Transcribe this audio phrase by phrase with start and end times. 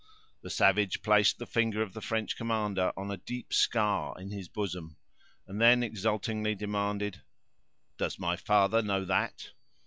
[0.41, 4.47] The savage placed the fingers of the French commander on a deep scar in his
[4.49, 4.97] bosom,
[5.45, 7.21] and then exultingly demanded:
[7.99, 9.51] "Does my father know that?"